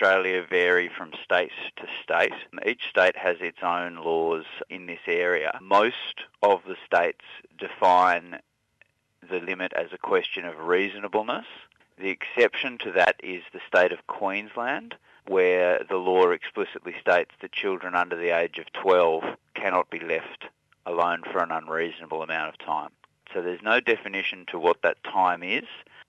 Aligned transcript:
Australia 0.00 0.42
vary 0.48 0.88
from 0.88 1.12
state 1.22 1.52
to 1.76 1.86
state. 2.02 2.32
Each 2.66 2.80
state 2.88 3.18
has 3.18 3.36
its 3.40 3.58
own 3.62 3.96
laws 3.96 4.46
in 4.70 4.86
this 4.86 5.00
area. 5.06 5.58
Most 5.60 6.24
of 6.42 6.60
the 6.66 6.76
states 6.86 7.24
define 7.58 8.38
the 9.28 9.40
limit 9.40 9.74
as 9.74 9.88
a 9.92 9.98
question 9.98 10.46
of 10.46 10.58
reasonableness. 10.58 11.44
The 11.98 12.08
exception 12.08 12.78
to 12.78 12.92
that 12.92 13.16
is 13.22 13.42
the 13.52 13.60
state 13.68 13.92
of 13.92 14.06
Queensland, 14.06 14.94
where 15.26 15.84
the 15.86 15.98
law 15.98 16.30
explicitly 16.30 16.94
states 16.98 17.32
that 17.42 17.52
children 17.52 17.94
under 17.94 18.16
the 18.16 18.30
age 18.30 18.56
of 18.56 18.72
12 18.72 19.22
cannot 19.54 19.90
be 19.90 20.00
left 20.00 20.46
alone 20.86 21.24
for 21.30 21.42
an 21.42 21.50
unreasonable 21.50 22.22
amount 22.22 22.48
of 22.48 22.58
time. 22.66 22.90
So 23.34 23.42
there's 23.42 23.62
no 23.62 23.80
definition 23.80 24.46
to 24.48 24.58
what 24.58 24.80
that 24.80 25.04
time 25.04 25.42
is, 25.42 25.66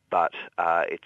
but 0.10 0.32
uh, 0.58 0.86
it's 0.88 1.04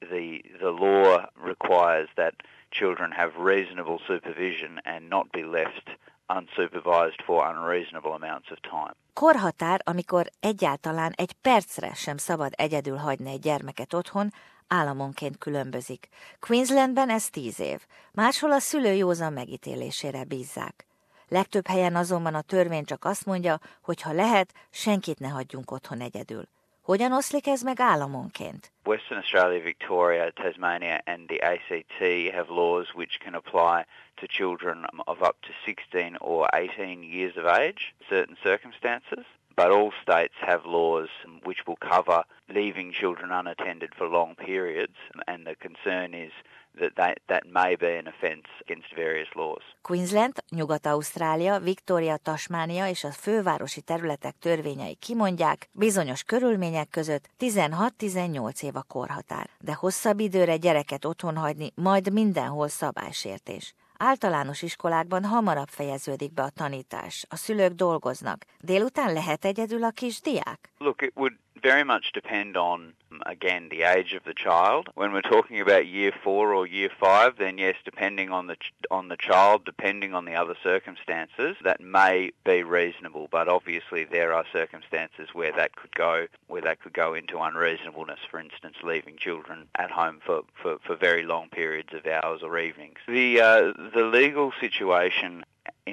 the 0.00 0.40
the 0.58 0.70
law 0.70 1.28
requires 1.44 2.08
that 2.14 2.34
children 2.70 3.10
have 3.10 3.32
reasonable 3.36 3.98
supervision 4.06 4.80
and 4.84 5.08
not 5.08 5.30
be 5.30 5.44
left 5.44 5.88
unsupervised 6.28 7.22
for 7.24 7.46
unreasonable 7.46 8.12
amounts 8.12 8.50
of 8.50 8.58
time. 8.60 8.94
Korhatár, 9.12 9.80
amikor 9.84 10.30
egyáltalán 10.40 11.12
egy 11.16 11.32
percre 11.32 11.94
sem 11.94 12.16
szabad 12.16 12.52
egyedül 12.56 12.96
hagyni 12.96 13.30
egy 13.30 13.40
gyermeket 13.40 13.94
otthon, 13.94 14.32
államonként 14.68 15.38
különbözik. 15.38 16.08
Queenslandben 16.40 17.10
ez 17.10 17.30
tíz 17.30 17.60
év, 17.60 17.86
máshol 18.12 18.52
a 18.52 18.58
szülő 18.58 18.92
józan 18.92 19.32
megítélésére 19.32 20.24
bízzák. 20.24 20.86
Legtöbb 21.28 21.66
helyen 21.66 21.96
azonban 21.96 22.34
a 22.34 22.40
törvény 22.40 22.84
csak 22.84 23.04
azt 23.04 23.26
mondja, 23.26 23.60
hogy 23.82 24.02
ha 24.02 24.12
lehet, 24.12 24.54
senkit 24.70 25.18
ne 25.18 25.28
hagyjunk 25.28 25.70
otthon 25.70 26.00
egyedül. 26.00 26.48
Hogyan 26.92 27.12
oszlik 27.12 27.46
ez 27.46 27.62
meg 27.62 27.80
államonként? 27.80 28.72
Western 28.84 29.20
Australia, 29.20 29.62
Victoria, 29.62 30.30
Tasmania 30.30 31.00
and 31.04 31.28
the 31.28 31.38
ACT 31.52 31.98
have 32.32 32.48
laws 32.48 32.94
which 32.94 33.18
can 33.24 33.34
apply 33.34 33.84
to 34.20 34.26
children 34.26 34.86
of 35.04 35.20
up 35.20 35.36
to 35.40 35.52
16 35.64 36.16
or 36.18 36.46
18 36.52 37.02
years 37.02 37.36
of 37.36 37.44
age, 37.44 37.94
certain 38.08 38.36
circumstances. 38.42 39.24
But 39.58 39.72
all 39.72 39.92
states 40.02 40.36
have 40.50 40.60
laws 40.64 41.08
which 41.42 41.60
will 41.66 41.80
cover 41.94 42.20
leaving 42.46 42.92
children 42.92 43.30
unattended 43.40 43.90
for 43.98 44.06
long 44.06 44.34
periods, 44.36 44.98
and 45.26 45.46
the 45.46 45.56
concern 45.66 46.14
is 46.14 46.32
that 46.80 46.92
that, 46.94 47.18
that 47.26 47.44
may 47.60 47.74
be 47.76 47.92
an 47.98 48.06
offence 48.06 48.46
against 48.60 48.94
various 48.94 49.28
laws. 49.34 49.62
Queensland, 49.82 50.32
Nyugat-Ausztrália, 50.50 51.58
Victoria, 51.58 52.16
Tasmánia 52.16 52.88
és 52.88 53.04
a 53.04 53.10
fővárosi 53.10 53.80
területek 53.80 54.34
törvényei 54.40 54.94
kimondják, 54.94 55.68
bizonyos 55.72 56.22
körülmények 56.22 56.88
között 56.88 57.28
16-18 57.38 58.62
év 58.62 58.76
a 58.76 58.82
korhatár, 58.82 59.50
de 59.60 59.74
hosszabb 59.74 60.20
időre 60.20 60.56
gyereket 60.56 61.04
otthon 61.04 61.36
hagyni 61.36 61.70
majd 61.74 62.12
mindenhol 62.12 62.68
szabálysértés. 62.68 63.74
Általános 64.00 64.62
iskolákban 64.62 65.24
hamarabb 65.24 65.68
fejeződik 65.68 66.32
be 66.32 66.42
a 66.42 66.50
tanítás, 66.50 67.26
a 67.28 67.36
szülők 67.36 67.72
dolgoznak. 67.72 68.44
Délután 68.60 69.12
lehet 69.12 69.44
egyedül 69.44 69.84
a 69.84 69.90
kisdiák? 69.90 70.72
Look, 70.78 71.02
it 71.02 71.12
would 71.14 71.32
very 71.60 71.82
much 71.82 72.12
depend 72.12 72.56
on, 72.56 72.94
again, 73.26 73.68
the 73.70 73.82
age 73.82 74.12
of 74.12 74.24
the 74.24 74.34
child. 74.34 74.88
When 74.94 75.12
we're 75.12 75.22
talking 75.22 75.60
about 75.60 75.86
year 75.86 76.12
four 76.24 76.54
or 76.54 76.66
year 76.66 76.90
five, 77.00 77.38
then 77.38 77.58
yes, 77.58 77.76
depending 77.84 78.30
on 78.30 78.46
the 78.46 78.56
on 78.90 79.08
the 79.08 79.16
child, 79.16 79.64
depending 79.64 80.14
on 80.14 80.24
the 80.24 80.34
other 80.34 80.54
circumstances, 80.62 81.56
that 81.62 81.80
may 81.80 82.32
be 82.44 82.62
reasonable. 82.62 83.28
But 83.30 83.48
obviously, 83.48 84.04
there 84.04 84.32
are 84.32 84.44
circumstances 84.52 85.28
where 85.32 85.52
that 85.52 85.76
could 85.76 85.94
go 85.94 86.26
where 86.46 86.62
that 86.62 86.80
could 86.80 86.94
go 86.94 87.14
into 87.14 87.38
unreasonableness. 87.38 88.20
For 88.30 88.40
instance, 88.40 88.76
leaving 88.82 89.16
children 89.16 89.68
at 89.76 89.90
home 89.90 90.20
for, 90.24 90.42
for, 90.60 90.78
for 90.84 90.96
very 90.96 91.22
long 91.22 91.48
periods 91.48 91.90
of 91.92 92.06
hours 92.06 92.42
or 92.42 92.58
evenings. 92.58 92.98
The 93.06 93.40
uh, 93.40 93.72
the 93.94 94.04
legal 94.04 94.52
situation 94.60 95.44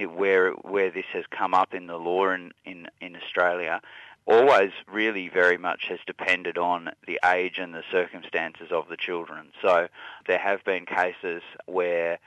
where 0.04 0.52
where 0.52 0.92
this 0.92 1.06
has 1.14 1.26
come 1.30 1.54
up 1.54 1.73
in 1.73 1.88
the 1.88 1.98
law 1.98 2.30
in, 2.30 2.52
in, 2.66 2.88
in 3.00 3.16
Australia 3.16 3.82
always 4.25 4.71
really 4.91 5.30
very 5.30 5.58
much 5.58 5.87
has 5.89 5.99
depended 6.05 6.58
on 6.58 6.89
the 7.08 7.19
age 7.25 7.58
and 7.59 7.73
the 7.73 7.83
circumstances 7.91 8.71
of 8.71 8.87
the 8.89 8.97
children. 8.97 9.52
So 9.61 9.87
there 10.27 10.39
have 10.39 10.63
been 10.63 10.86
cases 10.86 11.43
where 11.65 12.19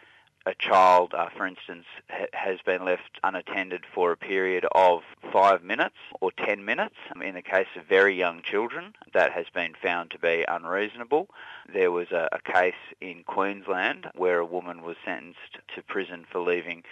a 0.49 0.55
child, 0.55 1.13
uh, 1.13 1.29
for 1.37 1.47
instance, 1.47 1.85
ha- 2.09 2.25
has 2.33 2.59
been 2.65 2.83
left 2.83 3.21
unattended 3.23 3.85
for 3.95 4.13
a 4.13 4.17
period 4.17 4.65
of 4.73 5.03
five 5.31 5.63
minutes 5.63 5.97
or 6.23 6.33
ten 6.33 6.65
minutes. 6.65 6.95
In 7.23 7.35
the 7.35 7.43
case 7.43 7.67
of 7.77 7.85
very 7.85 8.15
young 8.15 8.41
children, 8.41 8.95
that 9.13 9.33
has 9.33 9.47
been 9.53 9.75
found 9.81 10.11
to 10.13 10.19
be 10.19 10.47
unreasonable. 10.49 11.29
There 11.71 11.91
was 11.91 12.13
a, 12.13 12.31
a 12.33 12.41
case 12.41 12.81
in 13.03 13.25
Queensland 13.25 14.11
where 14.15 14.39
a 14.39 14.47
woman 14.47 14.83
was 14.83 14.97
sentenced 15.05 15.59
to 15.75 15.83
prison 15.83 16.25
for 16.31 16.41
leaving 16.41 16.83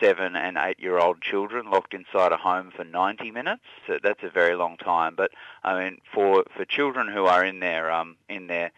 seven 0.00 0.34
and 0.34 0.56
eight 0.58 0.80
year 0.80 0.98
old 0.98 1.20
children 1.20 1.70
locked 1.70 1.94
inside 1.94 2.32
a 2.32 2.36
home 2.36 2.72
for 2.74 2.82
90 2.82 3.30
minutes. 3.30 3.62
So 3.86 4.00
that's 4.02 4.24
a 4.24 4.30
very 4.30 4.56
long 4.56 4.76
time. 4.76 5.14
But 5.14 5.30
I 5.62 5.78
mean, 5.78 5.98
for, 6.12 6.44
for 6.56 6.64
children 6.64 7.06
who 7.06 7.26
are 7.26 7.44
in 7.44 7.60
their, 7.60 7.92
um, 7.92 8.16
in 8.28 8.48
their 8.48 8.72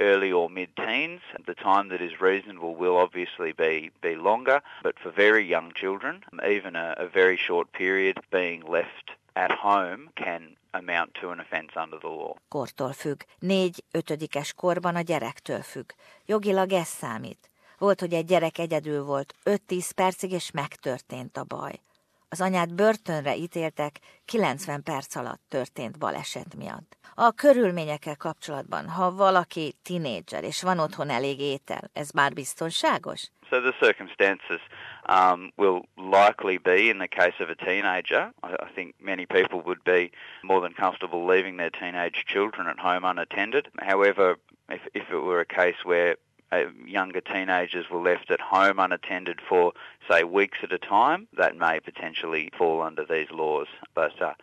early 0.00 0.32
or 0.32 0.48
mid-teens. 0.50 1.20
The 1.46 1.54
time 1.54 1.88
that 1.88 2.00
is 2.00 2.20
reasonable 2.20 2.74
will 2.74 2.96
obviously 2.96 3.52
be, 3.52 3.90
be 4.00 4.14
longer, 4.14 4.62
but 4.82 4.98
for 4.98 5.10
very 5.10 5.44
young 5.44 5.72
children, 5.74 6.24
even 6.46 6.76
a, 6.76 6.94
a 6.96 7.08
very 7.08 7.36
short 7.36 7.72
period 7.72 8.18
being 8.30 8.62
left 8.62 9.10
at 9.34 9.50
home 9.50 10.10
can 10.14 10.56
amount 10.72 11.14
to 11.20 11.30
an 11.30 11.40
offence 11.40 11.72
under 11.76 11.98
the 11.98 12.08
law. 12.08 12.34
Kortól 12.48 12.92
függ. 12.92 13.20
Négy 13.38 13.84
ötödikes 13.90 14.52
korban 14.52 14.96
a 14.96 15.00
gyerektől 15.00 15.62
függ. 15.62 15.90
Jogilag 16.26 16.72
ez 16.72 16.88
számít. 16.88 17.50
Volt, 17.78 18.00
hogy 18.00 18.14
egy 18.14 18.24
gyerek 18.24 18.58
egyedül 18.58 19.04
volt 19.04 19.34
5-10 19.44 19.90
percig, 19.94 20.32
és 20.32 20.50
megtörtént 20.50 21.36
a 21.36 21.44
baj. 21.44 21.80
Az 22.28 22.40
anyát 22.40 22.74
börtönre 22.74 23.36
ítéltek, 23.36 24.00
90 24.24 24.82
perc 24.82 25.14
alatt 25.16 25.42
történt 25.48 25.98
baleset 25.98 26.54
miatt. 26.54 26.97
A 27.20 27.32
körülményekkel 27.32 28.16
kapcsolatban, 28.16 28.88
ha 28.88 29.14
valaki 29.14 29.74
tinédzser 29.82 30.44
és 30.44 30.62
van 30.62 30.78
otthon 30.78 31.10
elég 31.10 31.40
étel, 31.40 31.90
ez 31.92 32.10
már 32.10 32.32
biztonságos? 32.32 33.30
So 33.50 33.60
the 33.60 33.74
circumstances 33.80 34.60
um, 35.08 35.52
will 35.56 35.80
likely 35.96 36.58
be, 36.58 36.76
in 36.76 36.98
the 36.98 37.08
case 37.08 37.42
of 37.44 37.48
a 37.48 37.64
teenager, 37.64 38.32
I, 38.42 38.72
think 38.74 38.94
many 39.00 39.24
people 39.26 39.58
would 39.64 39.82
be 39.82 40.10
more 40.42 40.60
than 40.60 40.72
comfortable 40.72 41.34
leaving 41.34 41.56
their 41.56 41.70
teenage 41.70 42.24
children 42.26 42.66
at 42.68 42.78
home 42.78 43.04
unattended. 43.10 43.68
However, 43.78 44.36
if, 44.68 44.82
if 44.94 45.10
it 45.10 45.22
were 45.22 45.40
a 45.40 45.54
case 45.62 45.84
where 45.84 46.16
uh, 46.52 46.70
younger 46.86 47.20
teenagers 47.20 47.90
were 47.90 48.10
left 48.10 48.30
at 48.30 48.40
home 48.40 48.78
unattended 48.78 49.40
for, 49.48 49.72
say, 50.08 50.22
weeks 50.22 50.58
at 50.62 50.72
a 50.72 50.78
time, 50.78 51.26
that 51.36 51.56
may 51.56 51.80
potentially 51.80 52.50
fall 52.58 52.80
under 52.80 53.04
these 53.04 53.30
laws. 53.30 53.68
But 53.94 54.22
uh, 54.22 54.34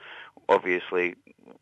obviously, 0.49 1.15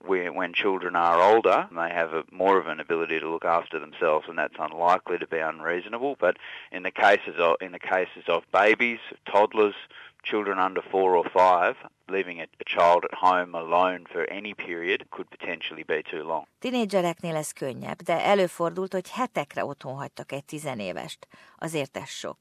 when 0.06 0.54
children 0.54 0.96
are 0.96 1.22
older, 1.22 1.68
they 1.76 1.90
have 1.90 2.14
a, 2.14 2.24
more 2.32 2.58
of 2.60 2.68
an 2.68 2.80
ability 2.80 3.20
to 3.20 3.30
look 3.30 3.46
after 3.46 3.80
themselves, 3.80 4.26
and 4.30 4.38
that's 4.38 4.56
unlikely 4.60 5.18
to 5.18 5.28
be 5.28 5.40
unreasonable. 5.40 6.16
But 6.20 6.38
in 6.72 6.84
the 6.84 6.92
cases 6.92 7.36
of 7.40 7.56
in 7.62 7.72
the 7.72 7.80
cases 7.80 8.24
of 8.28 8.44
babies, 8.52 9.00
toddlers, 9.26 9.76
children 10.24 10.58
under 10.58 10.82
four 10.82 11.16
or 11.16 11.26
five, 11.30 11.76
leaving 12.08 12.40
a, 12.40 12.48
a 12.60 12.64
child 12.66 13.04
at 13.04 13.14
home 13.14 13.54
alone 13.56 14.06
for 14.12 14.24
any 14.32 14.54
period 14.54 15.10
could 15.10 15.30
potentially 15.30 15.84
be 15.84 16.02
too 16.02 16.24
long. 16.24 16.46
Tinédzsereknél 16.60 17.36
ez 17.36 17.52
könnyebb, 17.52 18.02
de 18.02 18.22
előfordult, 18.22 18.94
hogy 18.94 19.10
hetekre 19.10 19.66
otthon 19.66 19.96
hagytak 19.96 20.32
egy 20.32 20.46
tizenévest. 20.46 21.28
Azért 21.58 21.98
ez 21.98 22.10
sok. 22.10 22.38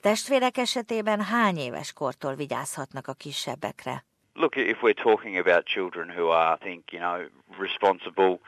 Testvérek 0.00 0.56
esetében 0.56 1.20
hány 1.20 1.56
éves 1.56 1.92
kortól 1.92 2.34
vigyázhatnak 2.34 3.06
a 3.06 3.12
kisebbekre? 3.12 4.04
Look, 4.36 4.56
if 4.56 4.78
we're 4.82 4.94
talking 4.94 5.36
about 5.38 5.66
children 5.66 6.08
who 6.08 6.28
are, 6.28 6.54
I 6.54 6.56
think, 6.56 6.86
you 6.92 7.00
know, 7.00 7.26
responsible 7.62 8.40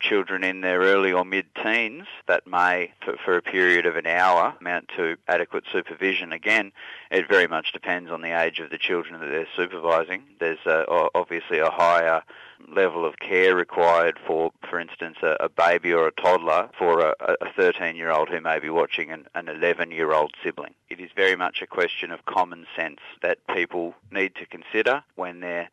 children 0.00 0.44
in 0.44 0.60
their 0.60 0.80
early 0.80 1.12
or 1.12 1.24
mid-teens, 1.24 2.06
that 2.26 2.46
may, 2.46 2.92
for, 3.02 3.16
for, 3.24 3.36
a 3.36 3.42
period 3.42 3.86
of 3.86 3.96
an 3.96 4.06
hour, 4.06 4.54
amount 4.60 4.90
to 4.96 5.16
adequate 5.28 5.64
supervision. 5.72 6.32
Again, 6.32 6.72
it 7.10 7.28
very 7.28 7.46
much 7.46 7.72
depends 7.72 8.10
on 8.10 8.20
the 8.20 8.38
age 8.38 8.60
of 8.60 8.68
the 8.70 8.78
children 8.78 9.18
that 9.20 9.28
they're 9.28 9.48
supervising. 9.56 10.22
There's 10.38 10.64
a, 10.66 10.84
obviously 11.14 11.60
a 11.60 11.70
higher 11.70 12.22
level 12.68 13.04
of 13.04 13.18
care 13.18 13.54
required 13.54 14.18
for, 14.26 14.50
for 14.68 14.80
instance, 14.80 15.18
a, 15.22 15.36
a 15.40 15.48
baby 15.48 15.92
or 15.92 16.08
a 16.08 16.12
toddler 16.12 16.68
for 16.78 17.00
a, 17.00 17.14
a 17.20 17.46
13-year-old 17.56 18.28
who 18.28 18.40
may 18.40 18.58
be 18.58 18.70
watching 18.70 19.10
an, 19.10 19.26
an 19.34 19.46
11-year-old 19.46 20.32
sibling. 20.42 20.74
It 20.90 21.00
is 21.00 21.10
very 21.14 21.36
much 21.36 21.62
a 21.62 21.66
question 21.66 22.10
of 22.10 22.24
common 22.24 22.66
sense 22.76 23.00
that 23.22 23.38
people 23.54 23.94
need 24.10 24.34
to 24.36 24.46
consider 24.46 25.04
when 25.14 25.40
they're 25.40 25.70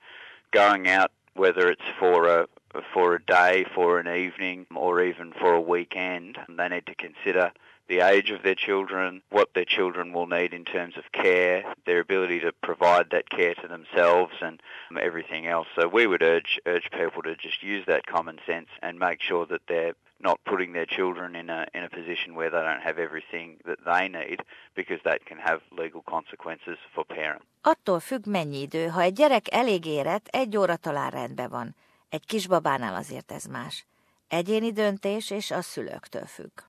going 0.52 0.88
out, 0.88 1.12
whether 1.36 1.70
it's 1.70 1.82
for 2.00 2.28
a 2.28 2.48
for 2.94 3.16
a 3.16 3.24
day, 3.24 3.66
for 3.74 4.00
an 4.00 4.08
evening, 4.08 4.66
or 4.76 5.04
even 5.04 5.34
for 5.34 5.54
a 5.54 5.62
weekend. 5.62 6.38
They 6.50 6.70
need 6.70 6.86
to 6.88 6.96
consider 6.96 7.52
the 7.88 8.00
age 8.00 8.32
of 8.32 8.44
their 8.44 8.56
children, 8.56 9.22
what 9.30 9.54
their 9.54 9.66
children 9.66 10.14
will 10.14 10.28
need 10.28 10.54
in 10.54 10.64
terms 10.66 10.96
of 10.98 11.12
care, 11.12 11.64
their 11.86 12.00
ability 12.00 12.40
to 12.40 12.52
provide 12.64 13.10
that 13.12 13.30
care 13.30 13.56
to 13.56 13.68
themselves 13.68 14.34
and 14.42 14.62
everything 15.00 15.48
else. 15.48 15.68
So 15.76 15.88
we 15.88 16.08
would 16.08 16.24
urge 16.24 16.60
urge 16.66 16.90
people 16.92 17.22
to 17.24 17.36
just 17.36 17.62
use 17.62 17.86
that 17.88 18.06
common 18.06 18.40
sense 18.46 18.70
and 18.82 18.98
make 19.00 19.22
sure 19.22 19.46
that 19.48 19.62
they're 19.68 19.96
not 20.20 20.40
putting 20.46 20.72
their 20.74 20.86
children 20.86 21.36
in 21.36 21.50
a 21.50 21.66
in 21.74 21.84
a 21.84 21.90
position 21.90 22.36
where 22.36 22.50
they 22.50 22.62
don't 22.62 22.82
have 22.82 22.98
everything 22.98 23.58
that 23.66 23.80
they 23.86 24.08
need 24.08 24.40
because 24.76 25.02
that 25.04 25.26
can 25.26 25.38
have 25.38 25.60
legal 25.78 26.04
consequences 26.16 26.78
for 26.94 27.04
parents. 27.06 27.46
Attól 27.62 28.00
függ 28.00 28.26
mennyi 28.26 28.62
idő, 28.62 28.88
ha 28.88 29.02
egy 29.02 29.14
gyerek 29.14 29.54
elég 29.54 29.86
érett, 29.86 30.28
egy 30.28 30.58
óra 30.58 30.76
talán 30.76 31.10
rendben 31.10 31.50
van. 31.50 31.76
Egy 32.14 32.26
kisbabánál 32.26 32.96
azért 32.96 33.32
ez 33.32 33.44
más. 33.44 33.86
Egyéni 34.28 34.72
döntés 34.72 35.30
és 35.30 35.52
a 35.52 35.62
szülőktől 35.62 36.26
függ. 36.26 36.60